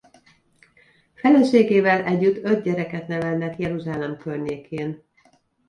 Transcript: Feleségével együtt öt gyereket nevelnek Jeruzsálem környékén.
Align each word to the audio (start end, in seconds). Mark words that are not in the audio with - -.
Feleségével 1.13 2.03
együtt 2.03 2.43
öt 2.43 2.63
gyereket 2.63 3.07
nevelnek 3.07 3.57
Jeruzsálem 3.59 4.17
környékén. 4.17 5.03